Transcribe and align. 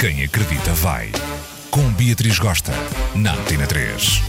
Quem 0.00 0.24
acredita 0.24 0.72
vai. 0.76 1.12
Com 1.70 1.92
Beatriz 1.92 2.38
Gosta, 2.38 2.72
na 3.14 3.34
Antena 3.34 3.66
3. 3.66 4.22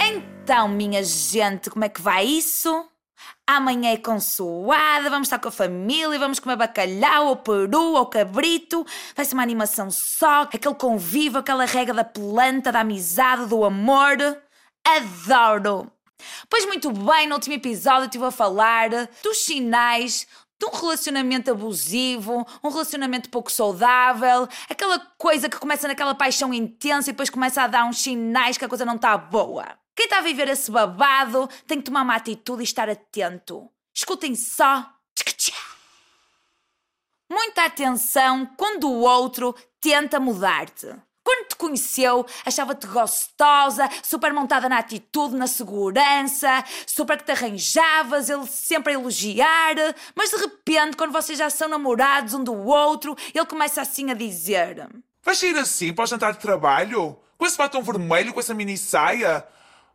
Então, 0.00 0.66
minha 0.66 1.04
gente, 1.04 1.68
como 1.68 1.84
é 1.84 1.90
que 1.90 2.00
vai 2.00 2.24
isso? 2.24 2.88
Amanhã 3.46 3.92
é 3.92 3.98
consoada, 3.98 5.10
vamos 5.10 5.28
estar 5.28 5.38
com 5.38 5.48
a 5.48 5.52
família, 5.52 6.18
vamos 6.18 6.40
comer 6.40 6.56
bacalhau, 6.56 7.26
ou 7.26 7.36
peru, 7.36 7.96
ou 7.96 8.06
cabrito. 8.06 8.86
Vai 9.14 9.26
ser 9.26 9.34
uma 9.34 9.42
animação 9.42 9.90
só, 9.90 10.44
aquele 10.44 10.74
convívio, 10.74 11.40
aquela 11.40 11.66
regra 11.66 11.92
da 11.92 12.04
planta, 12.04 12.72
da 12.72 12.80
amizade, 12.80 13.44
do 13.44 13.62
amor. 13.62 14.16
Adoro! 14.86 15.92
Pois 16.48 16.64
muito 16.64 16.90
bem, 16.90 17.26
no 17.26 17.34
último 17.34 17.56
episódio 17.56 18.04
estive 18.04 18.24
a 18.24 18.30
falar 18.30 18.88
dos 19.22 19.44
sinais 19.44 20.26
de 20.60 20.66
um 20.66 20.78
relacionamento 20.78 21.50
abusivo, 21.50 22.46
um 22.62 22.68
relacionamento 22.68 23.30
pouco 23.30 23.50
saudável, 23.50 24.46
aquela 24.68 24.98
coisa 25.16 25.48
que 25.48 25.56
começa 25.56 25.88
naquela 25.88 26.14
paixão 26.14 26.52
intensa 26.52 27.08
e 27.08 27.12
depois 27.14 27.30
começa 27.30 27.62
a 27.62 27.66
dar 27.66 27.86
uns 27.86 28.02
sinais 28.02 28.58
que 28.58 28.64
a 28.66 28.68
coisa 28.68 28.84
não 28.84 28.96
está 28.96 29.16
boa. 29.16 29.66
Quem 29.96 30.04
está 30.04 30.18
a 30.18 30.22
viver 30.22 30.48
esse 30.48 30.70
babado 30.70 31.48
tem 31.66 31.78
que 31.78 31.84
tomar 31.84 32.02
uma 32.02 32.14
atitude 32.14 32.60
e 32.60 32.64
estar 32.64 32.90
atento. 32.90 33.70
Escutem 33.94 34.34
só. 34.34 34.86
Muita 37.30 37.64
atenção 37.64 38.44
quando 38.56 38.90
o 38.90 39.00
outro 39.00 39.54
tenta 39.80 40.20
mudar-te. 40.20 40.88
Quando 41.30 41.46
te 41.46 41.54
conheceu, 41.54 42.26
achava-te 42.44 42.88
gostosa, 42.88 43.88
super 44.02 44.32
montada 44.32 44.68
na 44.68 44.78
atitude, 44.78 45.36
na 45.36 45.46
segurança, 45.46 46.64
super 46.84 47.18
que 47.18 47.22
te 47.22 47.30
arranjavas, 47.30 48.28
ele 48.28 48.44
sempre 48.48 48.92
a 48.92 48.96
elogiar, 48.96 49.76
mas 50.12 50.30
de 50.30 50.38
repente, 50.38 50.96
quando 50.96 51.12
vocês 51.12 51.38
já 51.38 51.48
são 51.48 51.68
namorados 51.68 52.34
um 52.34 52.42
do 52.42 52.52
outro, 52.52 53.16
ele 53.32 53.46
começa 53.46 53.80
assim 53.80 54.10
a 54.10 54.14
dizer: 54.14 54.88
Vais 55.22 55.38
sair 55.38 55.56
assim 55.56 55.92
para 55.92 56.02
o 56.02 56.06
jantar 56.08 56.32
de 56.32 56.40
trabalho? 56.40 57.16
Com 57.38 57.46
esse 57.46 57.56
batom 57.56 57.80
vermelho, 57.80 58.34
com 58.34 58.40
essa 58.40 58.52
mini 58.52 58.76
saia? 58.76 59.46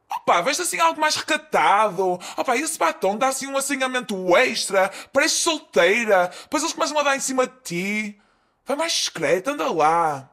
Opa, 0.10 0.40
veste 0.40 0.62
assim 0.62 0.80
algo 0.80 1.02
mais 1.02 1.18
recatado. 1.18 2.18
Opa, 2.38 2.56
esse 2.56 2.80
batom 2.80 3.18
dá 3.18 3.28
assim 3.28 3.48
um 3.48 3.58
assinhamento 3.58 4.38
extra. 4.38 4.90
Parece 5.12 5.36
solteira. 5.40 6.32
Depois 6.44 6.64
eles 6.64 6.74
começam 6.74 6.98
a 6.98 7.04
dar 7.04 7.18
em 7.18 7.20
cima 7.20 7.46
de 7.46 7.54
ti. 7.62 8.22
Vai 8.66 8.78
mais 8.78 8.94
discreto, 8.94 9.50
anda 9.50 9.70
lá. 9.70 10.30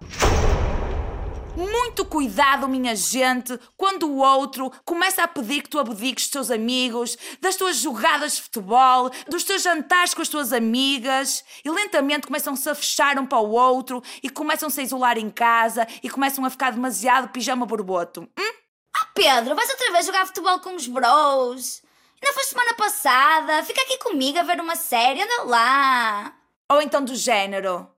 Muito 1.54 2.06
cuidado, 2.06 2.66
minha 2.66 2.96
gente, 2.96 3.58
quando 3.76 4.08
o 4.08 4.16
outro 4.16 4.72
começa 4.86 5.22
a 5.22 5.28
pedir 5.28 5.62
que 5.62 5.68
tu 5.68 5.78
abdiques 5.78 6.24
dos 6.24 6.30
teus 6.30 6.50
amigos, 6.50 7.16
das 7.42 7.56
tuas 7.56 7.76
jogadas 7.76 8.36
de 8.36 8.42
futebol, 8.42 9.10
dos 9.28 9.44
teus 9.44 9.62
jantares 9.62 10.14
com 10.14 10.22
as 10.22 10.28
tuas 10.28 10.50
amigas, 10.50 11.44
e 11.62 11.70
lentamente 11.70 12.26
começam-se 12.26 12.68
a 12.70 12.74
fechar 12.74 13.18
um 13.18 13.26
para 13.26 13.38
o 13.38 13.50
outro 13.50 14.02
e 14.22 14.30
começam-se 14.30 14.80
a 14.80 14.82
isolar 14.82 15.18
em 15.18 15.28
casa 15.28 15.86
e 16.02 16.08
começam 16.08 16.42
a 16.44 16.50
ficar 16.50 16.72
demasiado 16.72 17.28
pijama 17.28 17.66
borboto. 17.66 18.22
Hum? 18.22 18.52
Oh 18.96 19.06
Pedro, 19.14 19.54
vais 19.54 19.68
outra 19.68 19.92
vez 19.92 20.06
jogar 20.06 20.26
futebol 20.26 20.58
com 20.60 20.74
os 20.74 20.86
bros? 20.86 21.82
Ainda 22.22 22.34
foi 22.34 22.44
semana 22.44 22.72
passada. 22.74 23.62
Fica 23.64 23.82
aqui 23.82 23.98
comigo 23.98 24.38
a 24.38 24.42
ver 24.42 24.58
uma 24.58 24.76
série, 24.76 25.20
anda 25.20 25.42
lá. 25.44 26.34
Ou 26.70 26.80
então 26.80 27.04
do 27.04 27.14
género. 27.14 27.91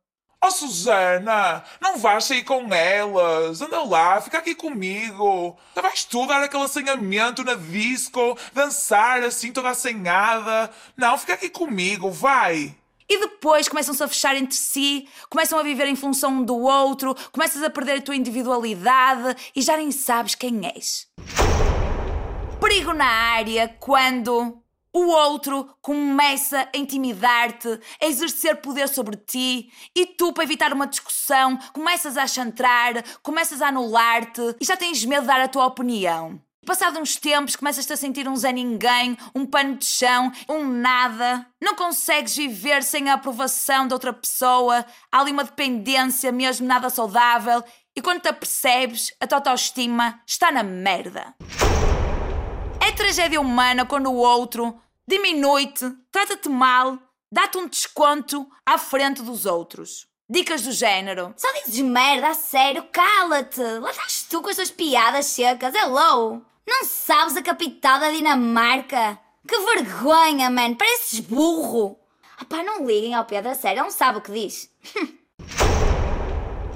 Oh 0.46 0.50
Susana, 0.50 1.64
não 1.80 1.96
vais 1.96 2.24
sair 2.24 2.44
com 2.44 2.68
elas. 2.70 3.62
Anda 3.62 3.82
lá, 3.82 4.20
fica 4.20 4.36
aqui 4.36 4.54
comigo. 4.54 5.56
Já 5.74 5.80
vais 5.80 6.04
tu 6.04 6.26
dar 6.26 6.42
aquele 6.42 6.64
assanhamento 6.64 7.42
na 7.42 7.54
disco, 7.54 8.36
dançar 8.52 9.22
assim 9.22 9.52
toda 9.52 9.70
assanhada. 9.70 10.70
Não, 10.98 11.16
fica 11.16 11.32
aqui 11.32 11.48
comigo, 11.48 12.10
vai. 12.10 12.76
E 13.08 13.20
depois 13.20 13.68
começam-se 13.68 14.02
a 14.02 14.08
fechar 14.08 14.36
entre 14.36 14.54
si, 14.54 15.08
começam 15.30 15.58
a 15.58 15.62
viver 15.62 15.86
em 15.86 15.96
função 15.96 16.30
um 16.30 16.44
do 16.44 16.58
outro, 16.58 17.14
começas 17.32 17.62
a 17.62 17.70
perder 17.70 18.00
a 18.00 18.02
tua 18.02 18.14
individualidade 18.14 19.34
e 19.56 19.62
já 19.62 19.78
nem 19.78 19.90
sabes 19.90 20.34
quem 20.34 20.66
és. 20.66 21.08
Perigo 22.60 22.92
na 22.92 23.06
área 23.06 23.74
quando 23.80 24.62
o 24.94 25.08
outro 25.08 25.68
começa 25.82 26.68
a 26.72 26.78
intimidar-te, 26.78 27.80
a 28.00 28.06
exercer 28.06 28.56
poder 28.60 28.88
sobre 28.88 29.16
ti 29.16 29.72
e 29.94 30.06
tu, 30.06 30.32
para 30.32 30.44
evitar 30.44 30.72
uma 30.72 30.86
discussão, 30.86 31.58
começas 31.72 32.16
a 32.16 32.26
chantrar, 32.28 33.02
começas 33.20 33.60
a 33.60 33.68
anular-te 33.68 34.56
e 34.60 34.64
já 34.64 34.76
tens 34.76 35.04
medo 35.04 35.22
de 35.22 35.26
dar 35.26 35.40
a 35.40 35.48
tua 35.48 35.66
opinião. 35.66 36.40
Passado 36.64 36.98
uns 36.98 37.16
tempos, 37.16 37.56
começas-te 37.56 37.92
a 37.92 37.96
sentir 37.96 38.26
um 38.26 38.36
Zé 38.36 38.50
Ninguém, 38.50 39.18
um 39.34 39.44
pano 39.44 39.76
de 39.76 39.84
chão, 39.84 40.32
um 40.48 40.64
nada. 40.64 41.44
Não 41.60 41.74
consegues 41.74 42.34
viver 42.34 42.82
sem 42.82 43.10
a 43.10 43.14
aprovação 43.14 43.86
de 43.86 43.92
outra 43.92 44.14
pessoa. 44.14 44.86
Há 45.12 45.20
ali 45.20 45.30
uma 45.30 45.44
dependência 45.44 46.32
mesmo 46.32 46.66
nada 46.66 46.88
saudável. 46.88 47.62
E 47.94 48.00
quando 48.00 48.22
te 48.22 48.28
apercebes, 48.28 49.12
a 49.20 49.26
tua 49.26 49.38
autoestima 49.38 50.22
está 50.26 50.50
na 50.50 50.62
merda. 50.62 51.34
É 52.80 52.92
tragédia 52.92 53.40
humana 53.40 53.84
quando 53.84 54.10
o 54.10 54.16
outro 54.16 54.74
diminui-te, 55.06 55.90
trata-te 56.10 56.48
mal, 56.48 56.98
dá-te 57.30 57.58
um 57.58 57.68
desconto 57.68 58.46
à 58.64 58.78
frente 58.78 59.22
dos 59.22 59.46
outros. 59.46 60.06
Dicas 60.28 60.62
do 60.62 60.72
género. 60.72 61.34
Só 61.36 61.52
dizes 61.52 61.80
merda, 61.80 62.28
a 62.28 62.34
sério, 62.34 62.88
cala-te. 62.90 63.60
Lá 63.60 63.90
estás 63.90 64.22
tu 64.22 64.40
com 64.40 64.48
as 64.48 64.56
tuas 64.56 64.70
piadas 64.70 65.26
secas, 65.26 65.74
hello. 65.74 66.42
Não 66.66 66.84
sabes 66.84 67.36
a 67.36 67.42
capital 67.42 68.00
da 68.00 68.10
Dinamarca? 68.10 69.20
Que 69.46 69.58
vergonha, 69.58 70.48
man, 70.48 70.74
pareces 70.74 71.20
burro. 71.20 71.98
Ah 72.38 72.44
pá, 72.46 72.62
não 72.62 72.86
liguem 72.86 73.14
ao 73.14 73.26
Pedro, 73.26 73.50
a 73.50 73.54
sério, 73.54 73.82
não 73.82 73.90
sabe 73.90 74.18
o 74.18 74.22
que 74.22 74.32
diz. 74.32 74.70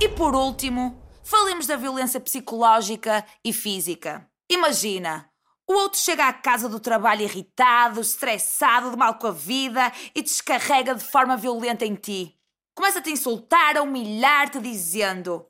E 0.00 0.08
por 0.10 0.34
último, 0.34 1.02
falemos 1.24 1.66
da 1.66 1.76
violência 1.76 2.20
psicológica 2.20 3.24
e 3.42 3.52
física. 3.52 4.28
Imagina, 4.48 5.28
o 5.68 5.74
outro 5.74 6.00
chega 6.00 6.26
à 6.26 6.32
casa 6.32 6.66
do 6.66 6.80
trabalho 6.80 7.22
irritado, 7.22 8.00
estressado, 8.00 8.90
de 8.90 8.96
mal 8.96 9.16
com 9.16 9.26
a 9.26 9.32
vida 9.32 9.92
e 10.14 10.22
descarrega 10.22 10.94
de 10.94 11.04
forma 11.04 11.36
violenta 11.36 11.84
em 11.84 11.94
ti. 11.94 12.34
Começa-te 12.74 13.10
a 13.10 13.12
insultar, 13.12 13.76
a 13.76 13.82
humilhar-te, 13.82 14.58
dizendo: 14.60 15.44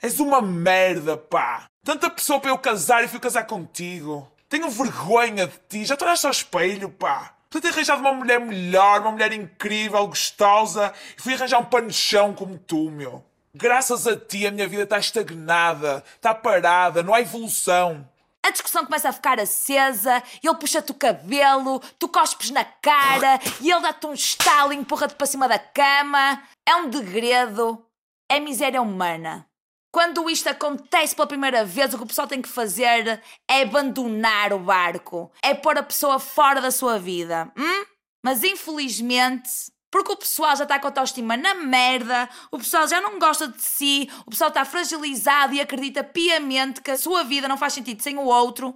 És 0.00 0.20
uma 0.20 0.40
merda, 0.40 1.16
pá! 1.16 1.64
Tanta 1.84 2.08
pessoa 2.08 2.38
para 2.38 2.50
eu 2.50 2.58
casar 2.58 3.02
e 3.02 3.08
fui 3.08 3.18
casar 3.18 3.46
contigo. 3.46 4.30
Tenho 4.48 4.70
vergonha 4.70 5.48
de 5.48 5.58
ti, 5.68 5.84
já 5.84 5.96
te 5.96 6.04
olhaste 6.04 6.26
ao 6.26 6.32
espelho, 6.32 6.88
pá. 6.88 7.34
Tu 7.50 7.60
ter 7.60 7.68
arranjado 7.68 8.00
uma 8.00 8.12
mulher 8.12 8.38
melhor, 8.38 9.00
uma 9.00 9.12
mulher 9.12 9.32
incrível, 9.32 10.06
gostosa, 10.06 10.92
e 11.18 11.20
fui 11.20 11.34
arranjar 11.34 11.58
um 11.58 11.64
pano 11.64 11.88
de 11.88 11.94
chão 11.94 12.32
como 12.32 12.56
tu, 12.58 12.90
meu. 12.90 13.24
Graças 13.52 14.06
a 14.06 14.16
ti 14.16 14.46
a 14.46 14.50
minha 14.50 14.68
vida 14.68 14.82
está 14.84 14.98
estagnada, 14.98 16.04
está 16.14 16.34
parada, 16.34 17.02
não 17.02 17.14
há 17.14 17.20
evolução. 17.20 18.08
A 18.44 18.50
discussão 18.50 18.84
começa 18.84 19.08
a 19.08 19.12
ficar 19.12 19.40
acesa, 19.40 20.22
ele 20.42 20.54
puxa-te 20.56 20.92
o 20.92 20.94
cabelo, 20.94 21.80
tu 21.98 22.06
cospes 22.06 22.50
na 22.50 22.62
cara 22.62 23.40
e 23.58 23.70
ele 23.70 23.80
dá-te 23.80 24.06
um 24.06 24.12
estalo 24.12 24.70
e 24.70 24.76
empurra-te 24.76 25.14
para 25.14 25.26
cima 25.26 25.48
da 25.48 25.58
cama. 25.58 26.42
É 26.68 26.76
um 26.76 26.90
degredo, 26.90 27.82
é 28.30 28.38
miséria 28.38 28.82
humana. 28.82 29.48
Quando 29.90 30.28
isto 30.28 30.46
acontece 30.48 31.16
pela 31.16 31.26
primeira 31.26 31.64
vez, 31.64 31.94
o 31.94 31.96
que 31.96 32.04
o 32.04 32.06
pessoal 32.06 32.28
tem 32.28 32.42
que 32.42 32.48
fazer 32.48 33.22
é 33.50 33.62
abandonar 33.62 34.52
o 34.52 34.58
barco, 34.58 35.32
é 35.42 35.54
pôr 35.54 35.78
a 35.78 35.82
pessoa 35.82 36.18
fora 36.18 36.60
da 36.60 36.70
sua 36.70 36.98
vida. 36.98 37.50
Hum? 37.56 37.86
Mas 38.22 38.44
infelizmente, 38.44 39.48
porque 39.94 40.10
o 40.10 40.16
pessoal 40.16 40.56
já 40.56 40.64
está 40.64 40.76
com 40.80 40.88
a 40.88 40.90
autoestima 40.90 41.36
na 41.36 41.54
merda, 41.54 42.28
o 42.50 42.58
pessoal 42.58 42.88
já 42.88 43.00
não 43.00 43.16
gosta 43.16 43.46
de 43.46 43.62
si, 43.62 44.10
o 44.26 44.30
pessoal 44.30 44.48
está 44.48 44.64
fragilizado 44.64 45.54
e 45.54 45.60
acredita 45.60 46.02
piamente 46.02 46.82
que 46.82 46.90
a 46.90 46.98
sua 46.98 47.22
vida 47.22 47.46
não 47.46 47.56
faz 47.56 47.74
sentido 47.74 48.02
sem 48.02 48.18
o 48.18 48.24
outro. 48.24 48.74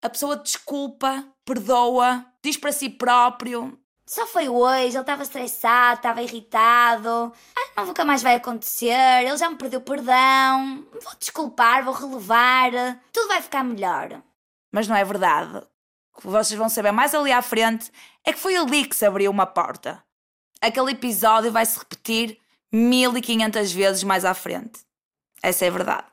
A 0.00 0.08
pessoa 0.08 0.36
desculpa, 0.36 1.26
perdoa, 1.44 2.24
diz 2.40 2.56
para 2.56 2.70
si 2.70 2.88
próprio: 2.88 3.76
Só 4.06 4.28
foi 4.28 4.48
hoje, 4.48 4.90
ele 4.90 4.98
estava 5.00 5.24
estressado, 5.24 5.96
estava 5.96 6.22
irritado. 6.22 7.32
Ah, 7.56 7.70
não 7.78 7.86
nunca 7.86 8.04
mais 8.04 8.22
vai 8.22 8.36
acontecer, 8.36 9.24
ele 9.26 9.36
já 9.36 9.50
me 9.50 9.56
perdeu 9.56 9.80
perdão. 9.80 10.86
Vou 11.02 11.16
desculpar, 11.18 11.82
vou 11.84 11.92
relevar. 11.92 12.70
Tudo 13.12 13.26
vai 13.26 13.42
ficar 13.42 13.64
melhor. 13.64 14.22
Mas 14.70 14.86
não 14.86 14.94
é 14.94 15.04
verdade. 15.04 15.66
O 16.16 16.20
que 16.20 16.28
vocês 16.28 16.56
vão 16.56 16.68
saber 16.68 16.92
mais 16.92 17.12
ali 17.12 17.32
à 17.32 17.42
frente 17.42 17.90
é 18.24 18.32
que 18.32 18.38
foi 18.38 18.54
ali 18.54 18.84
que 18.84 18.94
se 18.94 19.04
abriu 19.04 19.32
uma 19.32 19.46
porta. 19.46 20.00
Aquele 20.64 20.92
episódio 20.92 21.52
vai 21.52 21.66
se 21.66 21.78
repetir 21.78 22.38
1500 22.72 23.70
vezes 23.70 24.02
mais 24.02 24.24
à 24.24 24.32
frente. 24.32 24.80
Essa 25.42 25.66
é 25.66 25.68
a 25.68 25.70
verdade. 25.70 26.04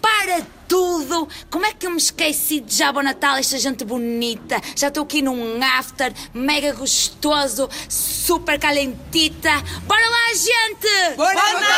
Para 0.00 0.40
tudo! 0.66 1.28
Como 1.50 1.66
é 1.66 1.74
que 1.74 1.86
eu 1.86 1.90
me 1.90 1.98
esqueci 1.98 2.60
de 2.60 2.74
já 2.74 2.90
bom 2.90 3.02
Natal, 3.02 3.36
esta 3.36 3.58
gente 3.58 3.84
bonita? 3.84 4.58
Já 4.74 4.88
estou 4.88 5.02
aqui 5.02 5.20
num 5.20 5.62
after 5.62 6.14
mega 6.32 6.72
gostoso, 6.72 7.68
super 7.90 8.58
calentita. 8.58 9.50
Bora 9.82 10.08
lá, 10.08 10.28
gente! 10.34 11.14
Bora 11.14 11.34
Natal! 11.34 11.72